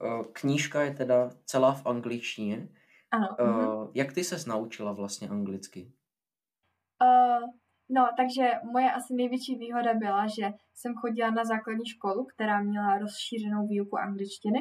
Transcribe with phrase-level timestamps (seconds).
[0.00, 0.24] vzdělávání.
[0.32, 2.68] Knížka je teda celá v angličtině.
[3.10, 3.28] Ano.
[3.40, 5.92] Uh, jak ty se naučila vlastně anglicky?
[7.02, 7.48] Uh,
[7.88, 12.98] no, takže moje asi největší výhoda byla, že jsem chodila na základní školu, která měla
[12.98, 14.58] rozšířenou výuku angličtiny.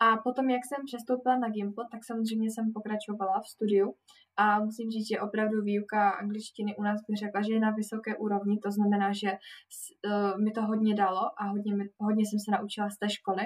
[0.00, 3.94] A potom, jak jsem přestoupila na Gimple, tak samozřejmě jsem pokračovala v studiu.
[4.36, 8.16] A musím říct, že opravdu výuka angličtiny u nás bych řekla, že je na vysoké
[8.16, 12.90] úrovni, to znamená, že uh, mi to hodně dalo a hodně, hodně jsem se naučila
[12.90, 13.42] z té školy.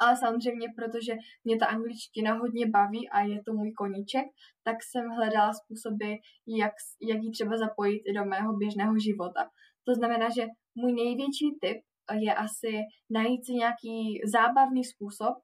[0.00, 1.12] Ale samozřejmě, protože
[1.44, 4.26] mě ta angličtina hodně baví a je to můj koníček,
[4.62, 6.12] tak jsem hledala způsoby,
[6.46, 6.72] jak,
[7.10, 9.42] jak ji třeba zapojit i do mého běžného života.
[9.86, 11.78] To znamená, že můj největší tip
[12.12, 12.72] je asi
[13.10, 15.34] najít si nějaký zábavný způsob,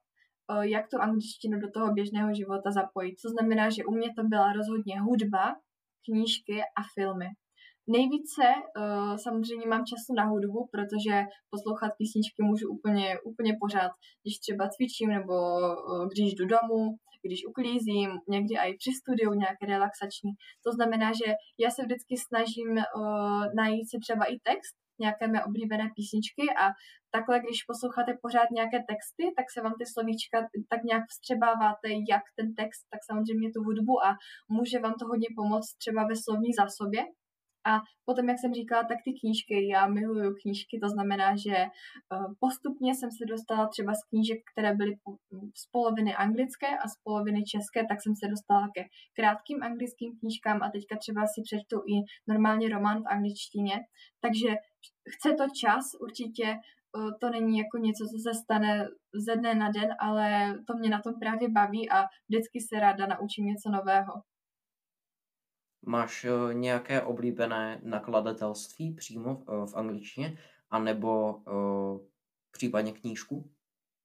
[0.61, 3.15] jak tu angličtinu do toho běžného života zapojit.
[3.23, 5.55] To znamená, že u mě to byla rozhodně hudba,
[6.05, 7.27] knížky a filmy.
[7.87, 8.45] Nejvíce
[9.25, 11.15] samozřejmě mám času na hudbu, protože
[11.49, 13.91] poslouchat písničky můžu úplně, úplně pořád,
[14.21, 15.35] když třeba cvičím nebo
[16.11, 16.83] když jdu domů,
[17.27, 20.31] když uklízím, někdy i při studiu nějaké relaxační.
[20.65, 21.27] To znamená, že
[21.63, 22.71] já se vždycky snažím
[23.55, 26.65] najít si třeba i text, nějaké mé oblíbené písničky a
[27.15, 30.37] takhle, když posloucháte pořád nějaké texty, tak se vám ty slovíčka
[30.71, 34.09] tak nějak vstřebáváte, jak ten text, tak samozřejmě tu hudbu a
[34.57, 37.01] může vám to hodně pomoct třeba ve slovní zásobě,
[37.65, 41.69] a potom, jak jsem říkala, tak ty knížky, já miluju knížky, to znamená, že eh,
[42.39, 44.91] postupně jsem se dostala třeba z knížek, které byly
[45.55, 48.83] z poloviny anglické a z poloviny české, tak jsem se dostala ke
[49.15, 51.95] krátkým anglickým knížkám a teďka třeba si přečtu i
[52.27, 53.75] normálně román v angličtině.
[54.21, 54.49] Takže
[55.09, 59.71] chce to čas, určitě eh, to není jako něco, co se stane ze dne na
[59.71, 64.13] den, ale to mě na tom právě baví a vždycky se ráda naučím něco nového.
[65.85, 70.37] Máš uh, nějaké oblíbené nakladatelství přímo v angličtině,
[70.69, 71.99] anebo uh,
[72.51, 73.51] případně knížku?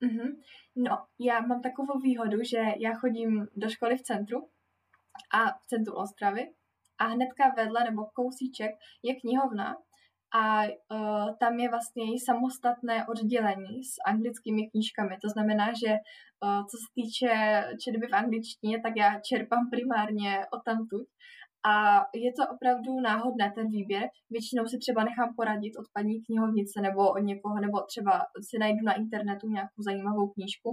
[0.02, 0.36] Mm-hmm.
[0.76, 4.48] No, já mám takovou výhodu, že já chodím do školy v centru
[5.32, 6.54] a v centru Ostravy
[6.98, 8.70] a hnedka vedle nebo kousíček
[9.02, 9.76] je knihovna
[10.40, 15.14] a uh, tam je vlastně i samostatné oddělení s anglickými knížkami.
[15.24, 17.30] To znamená, že uh, co se týče
[17.84, 21.06] četby v angličtině, tak já čerpám primárně o tamtud
[21.72, 21.74] a
[22.14, 24.04] je to opravdu náhodné ten výběr.
[24.30, 28.14] Většinou si třeba nechám poradit od paní knihovnice nebo od někoho, nebo třeba
[28.48, 30.68] si najdu na internetu nějakou zajímavou knížku.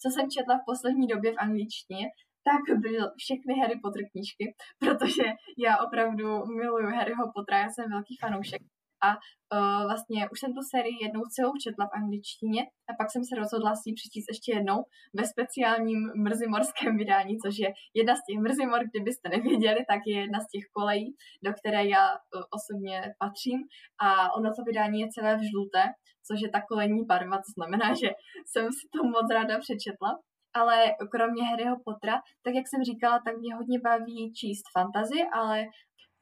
[0.00, 2.04] Co jsem četla v poslední době v angličtině,
[2.48, 4.44] tak byly všechny Harry Potter knížky,
[4.82, 5.26] protože
[5.66, 6.26] já opravdu
[6.58, 8.62] miluju Harryho Pottera, já jsem velký fanoušek
[9.06, 13.24] a uh, vlastně už jsem tu sérii jednou celou četla v angličtině a pak jsem
[13.24, 14.78] se rozhodla si ji přečíst ještě jednou
[15.18, 17.68] ve speciálním mrzimorském vydání, což je
[17.98, 21.08] jedna z těch mrzimor, kdybyste nevěděli, tak je jedna z těch kolejí,
[21.44, 23.60] do které já uh, osobně patřím.
[24.06, 25.82] A ono to vydání je celé v žluté,
[26.26, 28.08] což je ta kolejní barva, to znamená, že
[28.46, 30.18] jsem si to moc ráda přečetla.
[30.54, 30.76] Ale
[31.10, 35.64] kromě Harryho Pottera, tak jak jsem říkala, tak mě hodně baví číst fantazy, ale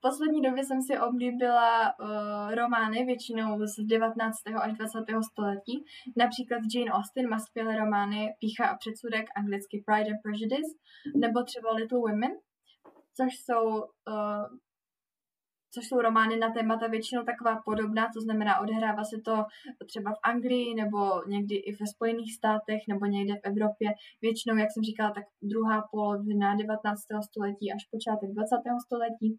[0.01, 4.37] poslední době jsem si oblíbila uh, romány, většinou z 19.
[4.61, 4.99] až 20.
[5.33, 5.85] století.
[6.17, 10.71] Například Jane Austen má skvělé romány Pícha a předsudek, anglicky Pride and Prejudice,
[11.17, 12.33] nebo třeba Little Women,
[13.17, 13.65] což jsou
[14.09, 14.47] uh,
[15.75, 19.45] což jsou romány na témata většinou taková podobná, to znamená odehrává se to
[19.87, 23.89] třeba v Anglii nebo někdy i ve Spojených státech nebo někde v Evropě.
[24.23, 27.01] Většinou, jak jsem říkala, tak druhá polovina 19.
[27.31, 28.57] století až počátek 20.
[28.87, 29.39] století.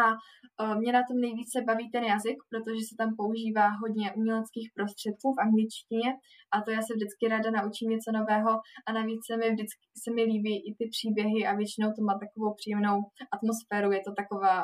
[0.00, 4.68] A uh, mě na tom nejvíce baví ten jazyk, protože se tam používá hodně uměleckých
[4.76, 6.08] prostředků v angličtině
[6.54, 8.52] a to já se vždycky ráda naučím něco nového
[8.86, 12.14] a navíc se mi vždycky se mi líbí i ty příběhy a většinou to má
[12.24, 12.96] takovou příjemnou
[13.34, 14.54] atmosféru, je to taková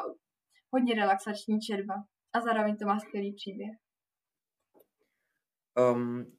[0.74, 1.94] hodně relaxační četba
[2.34, 3.74] a zároveň to má skvělý příběh.
[5.78, 6.36] Um,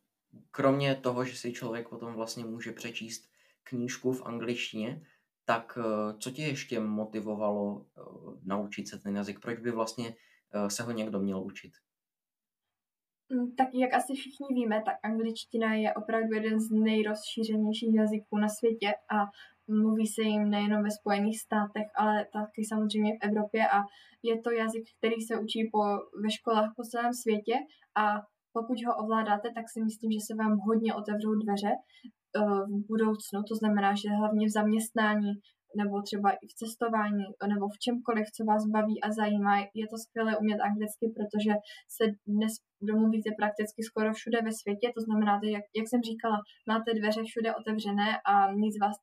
[0.52, 3.30] kromě toho, že si člověk potom vlastně může přečíst
[3.64, 5.02] knížku v angličtině,
[5.48, 8.02] tak eh, co tě ještě motivovalo eh,
[8.44, 9.40] naučit se ten jazyk?
[9.40, 10.16] Proč by vlastně
[10.54, 11.72] eh, se ho někdo měl učit?
[13.30, 18.50] Mm, tak jak asi všichni víme, tak angličtina je opravdu jeden z nejrozšířenějších jazyků na
[18.50, 19.18] světě a
[19.68, 23.80] mluví se jim nejenom ve Spojených státech, ale taky samozřejmě v Evropě a
[24.24, 25.82] je to jazyk, který se učí po,
[26.24, 27.56] ve školách po celém světě
[27.96, 28.06] a
[28.54, 31.72] pokud ho ovládáte, tak si myslím, že se vám hodně otevřou dveře
[32.72, 35.32] v budoucnu, to znamená, že hlavně v zaměstnání
[35.82, 37.24] nebo třeba i v cestování,
[37.54, 39.54] nebo v čemkoliv, co vás baví a zajímá.
[39.82, 41.52] Je to skvělé umět anglicky, protože
[41.98, 42.04] se
[42.36, 42.54] dnes
[42.90, 46.38] domluvíte prakticky skoro všude ve světě, to znamená, že jak, jak jsem říkala,
[46.72, 48.96] máte dveře všude otevřené a nic vás,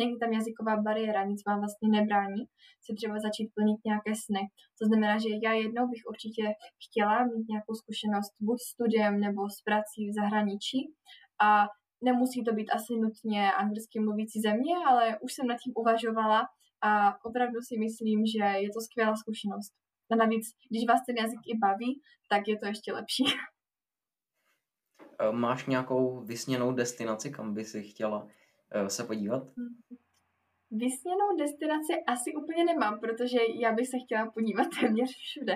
[0.00, 2.42] není tam jazyková bariéra, nic vám vlastně nebrání
[2.84, 4.42] si třeba začít plnit nějaké sny.
[4.78, 6.44] To znamená, že já jednou bych určitě
[6.84, 10.80] chtěla mít nějakou zkušenost buď studiem nebo s prací v zahraničí
[11.48, 11.50] a
[12.02, 16.48] nemusí to být asi nutně anglicky mluvící země, ale už jsem nad tím uvažovala
[16.80, 19.72] a opravdu si myslím, že je to skvělá zkušenost.
[20.12, 23.24] A navíc, když vás ten jazyk i baví, tak je to ještě lepší.
[25.18, 28.28] Eh, máš nějakou vysněnou destinaci, kam by si chtěla
[28.70, 29.42] eh, se podívat?
[30.80, 35.54] Vysněnou destinaci asi úplně nemám, protože já bych se chtěla podívat téměř všude,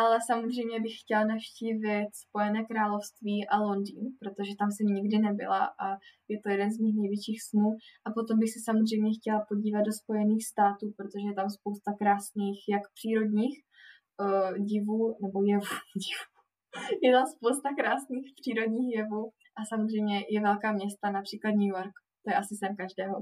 [0.00, 5.86] ale samozřejmě bych chtěla navštívit Spojené království a Londýn, protože tam jsem nikdy nebyla a
[6.32, 7.68] je to jeden z mých největších snů.
[8.06, 12.58] A potom bych se samozřejmě chtěla podívat do Spojených států, protože je tam spousta krásných,
[12.74, 15.74] jak přírodních uh, divů, nebo jevů.
[17.04, 19.22] Je tam spousta krásných přírodních jevů
[19.58, 21.94] a samozřejmě je velká města, například New York.
[22.22, 23.16] To je asi sem každého.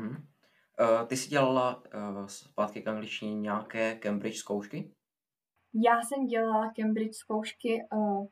[0.00, 0.10] Mm.
[0.10, 4.94] Uh, ty jsi dělala uh, zpátky k angličtině nějaké Cambridge zkoušky?
[5.74, 8.26] Já jsem dělala Cambridge zkoušky uh,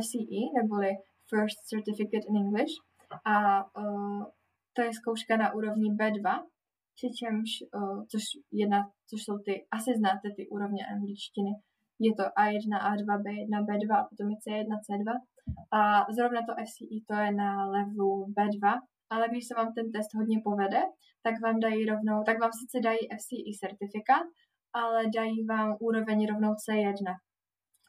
[0.00, 0.90] FCE, neboli
[1.30, 2.74] First Certificate in English.
[3.24, 4.24] A uh,
[4.72, 6.44] to je zkouška na úrovni B2,
[6.94, 8.22] přičemž, uh, což,
[8.52, 8.78] jedna,
[9.10, 11.50] což jsou ty, asi znáte ty úrovně angličtiny.
[11.98, 15.08] Je to A1, A2, B1, B2 a potom je C1, C2.
[15.72, 18.80] A zrovna to FCE to je na levelu B2,
[19.10, 20.82] ale když se vám ten test hodně povede,
[21.22, 24.26] tak vám dají rovnou, tak vám sice dají FCE certifikát,
[24.72, 27.04] ale dají vám úroveň rovnou C1,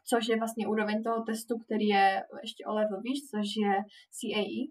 [0.10, 3.74] což je vlastně úroveň toho testu, který je ještě o level výš, což je
[4.18, 4.62] CAE.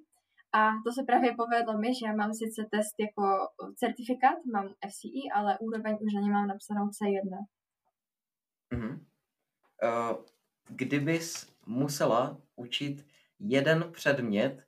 [0.58, 3.24] A to se právě povedlo mi, že já mám sice test jako
[3.76, 7.32] certifikát, mám FCE, ale úroveň už na ně mám napsanou C1.
[8.72, 8.98] Mm-hmm.
[9.82, 10.16] Uh,
[10.68, 13.06] kdybys musela učit
[13.38, 14.65] jeden předmět,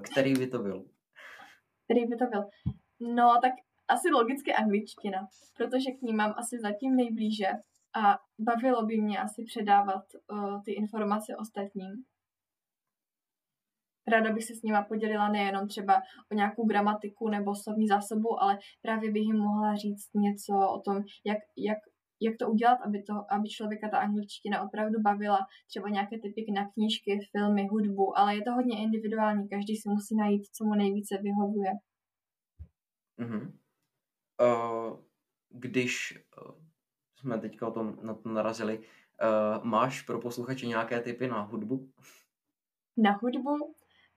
[0.00, 0.84] který by to byl?
[1.84, 2.44] Který by to byl?
[3.00, 3.52] No, tak
[3.88, 7.48] asi logicky angličtina, protože k ní mám asi zatím nejblíže
[7.94, 11.90] a bavilo by mě asi předávat uh, ty informace ostatním.
[14.08, 16.02] Ráda bych se s nima podělila nejenom třeba
[16.32, 20.96] o nějakou gramatiku nebo slovní zásobu, ale právě bych jim mohla říct něco o tom,
[21.24, 21.78] jak, jak,
[22.22, 25.38] jak to udělat, aby, to, aby člověka ta angličtina opravdu bavila,
[25.68, 30.16] třeba nějaké typy na knížky, filmy, hudbu, ale je to hodně individuální, každý si musí
[30.16, 31.72] najít, co mu nejvíce vyhovuje.
[33.18, 33.52] Mm-hmm.
[34.40, 34.98] Uh,
[35.48, 36.54] když uh,
[37.16, 41.92] jsme teďka o tom, na to narazili, uh, máš pro posluchače nějaké typy na hudbu?
[42.96, 43.74] Na hudbu?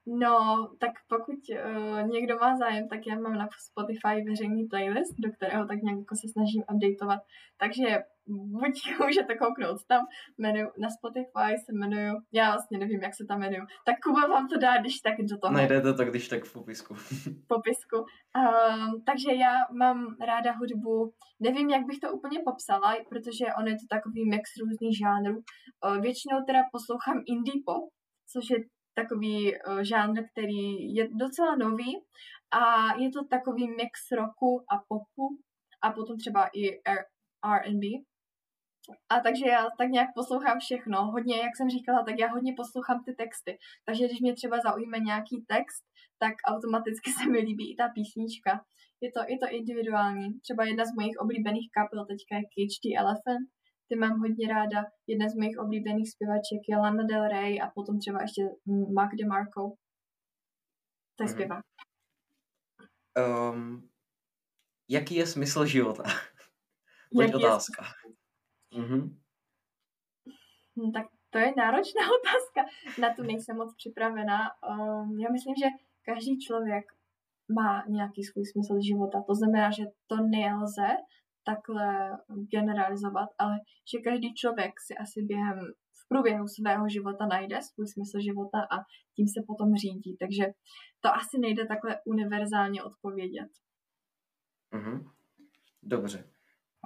[0.08, 5.32] No, tak pokud uh, někdo má zájem, tak já mám na Spotify veřejný playlist, do
[5.32, 7.22] kterého tak nějak jako se snažím updateovat.
[7.58, 7.88] Takže
[8.28, 8.74] buď
[9.06, 10.06] můžete kouknout tam,
[10.38, 14.48] menu, na Spotify se jmenuju, já vlastně nevím, jak se tam jmenuju, tak Kuba vám
[14.48, 15.54] to dá, když tak do toho.
[15.54, 16.94] Najdete to, když tak v popisku.
[16.94, 17.98] v popisku.
[17.98, 23.74] Um, takže já mám ráda hudbu, nevím, jak bych to úplně popsala, protože on je
[23.74, 25.36] to takový mix různých žánrů.
[25.38, 27.84] Uh, většinou teda poslouchám indie pop,
[28.32, 28.58] což je
[28.96, 32.02] takový uh, žánr, který je docela nový
[32.52, 35.40] a je to takový mix roku a popu
[35.82, 36.82] a potom třeba i
[37.44, 37.88] R&B.
[39.10, 41.06] A takže já tak nějak poslouchám všechno.
[41.06, 43.58] Hodně, jak jsem říkala, tak já hodně poslouchám ty texty.
[43.86, 45.84] Takže když mě třeba zaujme nějaký text,
[46.20, 48.66] tak automaticky se mi líbí i ta písnička.
[49.02, 50.40] Je to, je to individuální.
[50.40, 53.55] Třeba jedna z mojich oblíbených kapel teďka je Cage the Elephant.
[53.88, 54.86] Ty mám hodně ráda.
[55.08, 58.42] Jedna z mojich oblíbených zpěvaček je Lana Del Rey a potom třeba ještě
[58.94, 59.74] Mark DeMarco.
[61.16, 61.34] To je mhm.
[61.34, 61.64] zpěvák.
[63.54, 63.90] Um,
[64.90, 66.04] jaký je smysl života?
[67.16, 67.84] Pojď otázka.
[67.84, 68.16] Je
[68.76, 69.16] Mm-hmm.
[70.80, 72.62] Hm, tak to je náročná otázka.
[73.02, 74.40] Na tu nejsem moc připravená.
[74.70, 75.66] Um, já myslím, že
[76.06, 76.86] každý člověk
[77.60, 79.24] má nějaký svůj smysl života.
[79.28, 80.88] To znamená, že to nelze
[81.46, 82.18] takhle
[82.52, 83.56] generalizovat, ale
[83.92, 85.60] že každý člověk si asi během
[86.06, 88.76] v průběhu svého života najde svůj smysl života a
[89.16, 90.18] tím se potom řídí.
[90.18, 90.46] Takže
[91.00, 93.50] to asi nejde takhle univerzálně odpovědět.
[94.74, 95.12] Mm-hmm.
[95.84, 96.30] Dobře.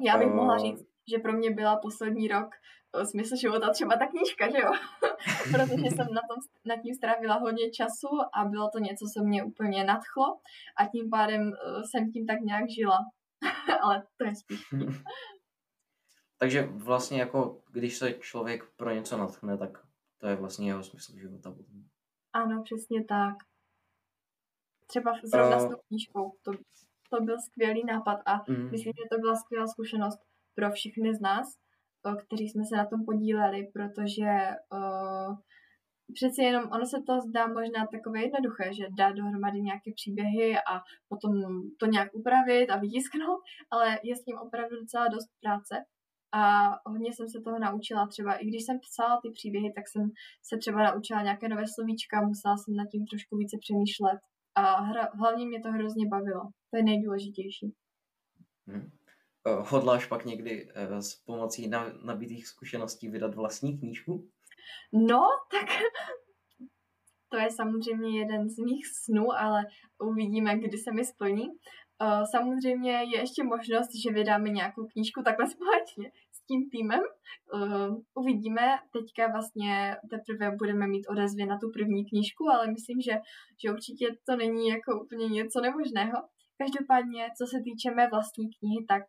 [0.06, 0.36] Já bych uh...
[0.36, 2.50] mohla říct, že pro mě byla poslední rok
[2.96, 4.72] eh, smysl života třeba ta knížka, že jo?
[5.52, 9.44] Protože jsem na tom, nad tím strávila hodně času a bylo to něco, co mě
[9.44, 10.26] úplně nadchlo
[10.78, 12.98] a tím pádem eh, jsem tím tak nějak žila.
[13.84, 14.62] Ale to je spíš
[16.38, 19.70] Takže vlastně jako, když se člověk pro něco natchne, tak
[20.18, 21.56] to je vlastně jeho smysl života.
[22.34, 23.36] Ano, přesně tak.
[24.88, 26.38] Třeba zrovna uh, s tou knížkou.
[26.42, 26.52] To
[27.10, 28.72] to byl skvělý nápad a Mm.
[28.72, 30.20] myslím, že to byla skvělá zkušenost
[30.56, 31.48] pro všechny z nás,
[32.26, 34.30] kteří jsme se na tom podíleli, protože
[34.74, 35.38] uh,
[36.14, 40.74] přeci jenom ono se to zdá možná takové jednoduché, že dát dohromady nějaké příběhy a
[41.10, 41.32] potom
[41.80, 43.40] to nějak upravit a vytisknout,
[43.72, 45.76] ale je s tím opravdu docela dost práce
[46.32, 50.04] a hodně jsem se toho naučila třeba, i když jsem psala ty příběhy, tak jsem
[50.44, 54.20] se třeba naučila nějaké nové slovíčka, musela jsem nad tím trošku více přemýšlet
[54.56, 56.42] a hra, hlavně mě to hrozně bavilo.
[56.70, 57.74] To je nejdůležitější.
[58.68, 58.92] Hmm.
[59.46, 64.30] Hodláš pak někdy uh, s pomocí na, nabitých zkušeností vydat vlastní knížku?
[64.94, 65.70] No, tak
[67.30, 69.62] to je samozřejmě jeden z mých snů, ale
[70.00, 71.48] uvidíme, kdy se mi splní.
[72.02, 77.02] Uh, samozřejmě je ještě možnost, že vydáme nějakou knížku takhle společně s tím týmem.
[77.54, 78.62] Uh, uvidíme.
[78.94, 83.14] Teďka vlastně teprve budeme mít odezvy na tu první knížku, ale myslím, že,
[83.62, 86.18] že určitě to není jako úplně něco nemožného.
[86.58, 89.04] Každopádně, co se týče mé vlastní knihy, tak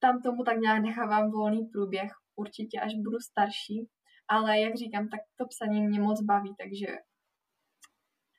[0.00, 2.10] tam tomu tak nějak nechávám volný průběh.
[2.36, 3.88] Určitě, až budu starší.
[4.28, 6.86] Ale jak říkám, tak to psaní mě moc baví, takže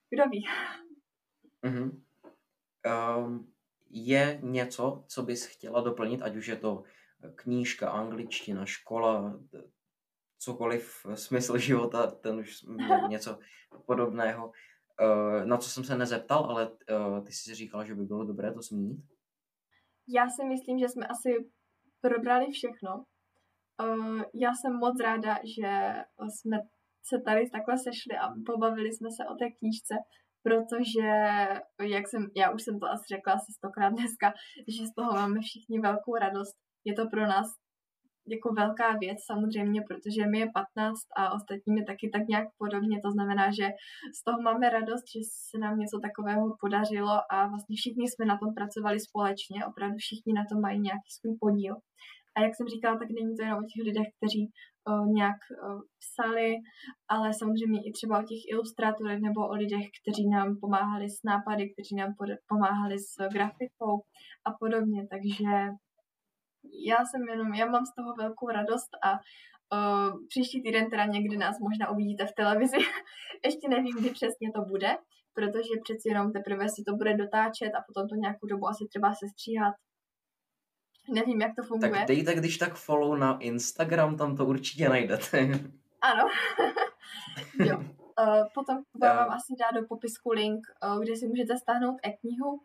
[0.10, 0.48] kdo ví.
[1.64, 2.02] Mm-hmm.
[3.18, 3.54] Um,
[3.90, 6.84] je něco, co bys chtěla doplnit, ať už je to
[7.36, 9.40] knížka, angličtina, škola,
[10.38, 12.66] cokoliv, smysl života, ten už
[13.10, 13.40] něco
[13.86, 14.52] podobného,
[15.02, 18.54] uh, na co jsem se nezeptal, ale uh, ty jsi říkala, že by bylo dobré
[18.54, 19.06] to zmínit.
[20.08, 21.30] Já si myslím, že jsme asi
[22.02, 23.06] probrali všechno.
[23.84, 25.94] Uh, já jsem moc ráda, že
[26.30, 26.58] jsme
[27.04, 29.96] se tady takhle sešli a pobavili jsme se o té knížce,
[30.44, 31.10] protože,
[31.96, 34.34] jak jsem, já už jsem to asi řekla asi stokrát dneska,
[34.68, 36.56] že z toho máme všichni velkou radost.
[36.86, 37.48] Je to pro nás
[38.28, 43.02] jako velká věc samozřejmě, protože mi je 15 a ostatní je taky tak nějak podobně,
[43.02, 43.68] to znamená, že
[44.20, 48.38] z toho máme radost, že se nám něco takového podařilo a vlastně všichni jsme na
[48.38, 51.76] tom pracovali společně, opravdu všichni na tom mají nějaký svůj podíl.
[52.36, 54.44] A jak jsem říkala, tak není to jenom o těch lidech, kteří
[54.90, 55.68] o, nějak o,
[56.02, 56.50] psali,
[57.14, 61.64] ale samozřejmě i třeba o těch ilustrátorech nebo o lidech, kteří nám pomáhali s nápady,
[61.74, 62.12] kteří nám
[62.52, 63.94] pomáhali s grafikou
[64.48, 65.00] a podobně.
[65.14, 65.52] Takže
[66.92, 71.38] já jsem jenom, já mám z toho velkou radost a uh, příští týden teda někdy
[71.38, 72.78] nás možná uvidíte v televizi.
[73.46, 74.92] Ještě nevím, kdy přesně to bude,
[75.34, 79.14] protože přeci jenom teprve si to bude dotáčet a potom to nějakou dobu asi třeba
[79.22, 79.76] sestříhat.
[81.10, 81.92] Nevím, jak to funguje.
[81.92, 85.50] Tak dejte když tak follow na Instagram, tam to určitě najdete.
[86.02, 86.30] Ano.
[87.66, 87.78] jo.
[88.20, 92.62] Uh, potom vám asi dá do popisku link, uh, kde si můžete stáhnout e-knihu.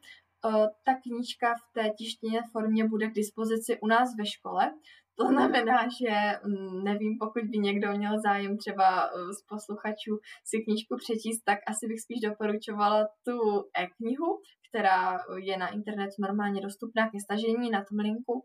[0.87, 4.73] Ta knížka v té tištěné formě bude k dispozici u nás ve škole.
[5.19, 10.13] To znamená, že mm, nevím, pokud by někdo měl zájem třeba z posluchačů
[10.45, 13.39] si knížku přečíst, tak asi bych spíš doporučovala tu
[13.83, 18.45] e-knihu, která je na internetu normálně dostupná ke stažení na tom linku.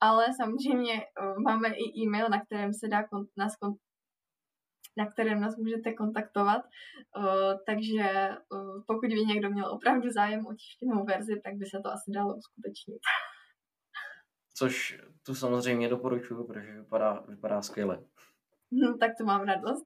[0.00, 0.94] Ale samozřejmě
[1.48, 2.98] máme i e-mail, na kterém se dá
[3.38, 3.52] nás
[4.96, 6.62] na kterém nás můžete kontaktovat.
[7.66, 8.28] takže
[8.86, 12.36] pokud by někdo měl opravdu zájem o tištěnou verzi, tak by se to asi dalo
[12.36, 12.98] uskutečnit.
[14.56, 18.04] Což tu samozřejmě doporučuji, protože vypadá, vypadá skvěle.
[18.72, 19.84] No, tak to mám radost.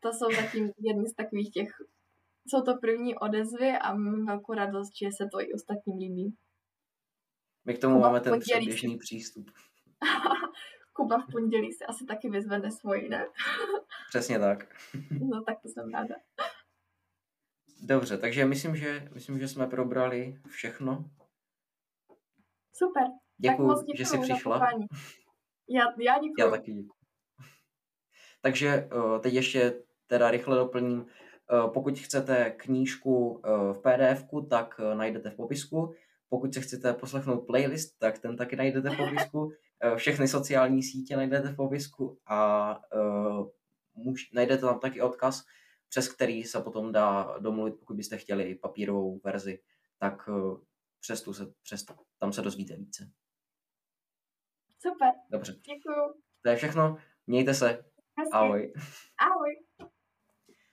[0.00, 1.68] To jsou zatím jedny z takových těch,
[2.46, 6.36] jsou to první odezvy a mám velkou radost, že se to i ostatním líbí.
[7.64, 9.50] My k tomu Kuba máme ten předběžný přístup.
[10.92, 13.26] Kuba v pondělí si asi taky vyzvedne svoji, ne?
[14.10, 14.66] Přesně tak.
[15.10, 16.14] no tak to jsem ráda.
[17.82, 21.10] Dobře, takže myslím, že, myslím, že jsme probrali všechno.
[22.72, 23.02] Super.
[23.38, 24.60] Děkuji, že jsi přišla.
[25.68, 26.34] Já, já děkuji.
[26.38, 26.96] Já taky děkuji.
[28.42, 28.88] Takže
[29.20, 31.06] teď ještě teda rychle doplním.
[31.74, 35.94] Pokud chcete knížku v pdf tak najdete v popisku.
[36.28, 39.52] Pokud se chcete poslechnout playlist, tak ten taky najdete v popisku.
[39.96, 42.80] Všechny sociální sítě najdete v popisku a
[43.94, 45.44] můž, najdete tam taky odkaz,
[45.88, 49.62] přes který se potom dá domluvit, pokud byste chtěli papírovou verzi,
[49.98, 50.28] tak
[51.00, 51.84] přes tu se, přes
[52.18, 53.10] tam se dozvíte více.
[54.78, 55.08] Super.
[55.30, 55.52] Dobře.
[55.52, 56.22] Děkuju.
[56.42, 56.98] To je všechno.
[57.26, 57.66] Mějte se.
[58.18, 58.32] Hezky.
[58.32, 58.72] Ahoj.
[59.18, 59.90] Ahoj.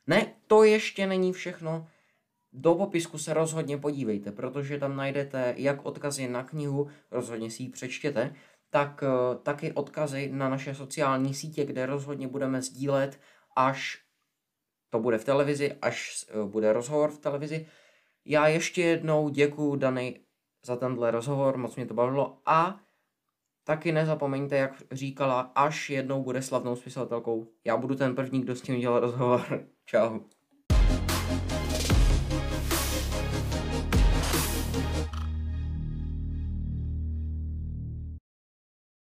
[0.07, 1.89] Ne, to ještě není všechno.
[2.53, 7.69] Do popisku se rozhodně podívejte, protože tam najdete jak odkazy na knihu, rozhodně si ji
[7.69, 8.36] přečtěte,
[8.77, 13.19] tak uh, taky odkazy na naše sociální sítě, kde rozhodně budeme sdílet,
[13.55, 14.03] až
[14.89, 17.67] to bude v televizi, až uh, bude rozhovor v televizi.
[18.25, 20.19] Já ještě jednou děkuji Dany
[20.65, 22.79] za tenhle rozhovor, moc mě to bavilo a
[23.63, 27.48] Taky nezapomeňte, jak říkala, až jednou bude slavnou spisovatelkou.
[27.65, 29.67] Já budu ten první, kdo s tím dělal rozhovor.
[29.86, 30.19] Čau.